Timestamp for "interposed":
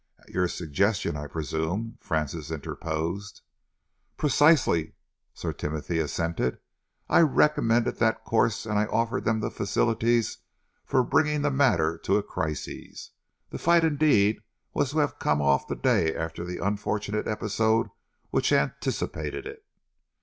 2.49-3.41